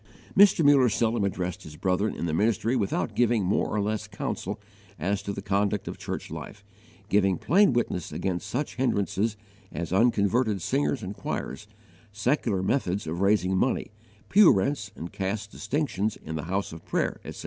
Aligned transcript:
Mr. 0.35 0.65
Muller 0.65 0.89
seldom 0.89 1.23
addressed 1.23 1.61
his 1.61 1.75
brethren 1.75 2.15
in 2.15 2.25
the 2.25 2.33
ministry 2.33 2.75
without 2.75 3.13
giving 3.15 3.43
more 3.45 3.67
or 3.67 3.79
less 3.79 4.07
counsel 4.07 4.59
as 4.97 5.21
to 5.21 5.31
the 5.31 5.43
conduct 5.43 5.87
of 5.87 5.99
church 5.99 6.31
life, 6.31 6.63
giving 7.07 7.37
plain 7.37 7.71
witness 7.71 8.11
against 8.11 8.47
such 8.49 8.77
hindrances 8.77 9.37
as 9.71 9.93
unconverted 9.93 10.59
singers 10.59 11.03
and 11.03 11.15
choirs, 11.15 11.67
secular 12.11 12.63
methods 12.63 13.05
of 13.05 13.21
raising 13.21 13.55
money, 13.55 13.91
pew 14.27 14.51
rents 14.51 14.89
and 14.95 15.13
caste 15.13 15.51
distinctions 15.51 16.17
in 16.25 16.33
the 16.35 16.45
house 16.45 16.73
of 16.73 16.83
prayer, 16.83 17.21
etc. 17.23 17.39